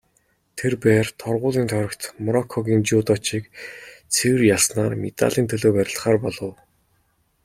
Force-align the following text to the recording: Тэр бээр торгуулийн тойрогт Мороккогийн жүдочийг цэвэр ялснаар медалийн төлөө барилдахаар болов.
Тэр 0.57 0.73
бээр 0.83 1.07
торгуулийн 1.21 1.69
тойрогт 1.71 2.01
Мороккогийн 2.25 2.81
жүдочийг 2.87 3.45
цэвэр 4.13 4.41
ялснаар 4.55 4.93
медалийн 5.03 5.47
төлөө 5.49 5.71
барилдахаар 5.75 6.17
болов. 6.25 6.53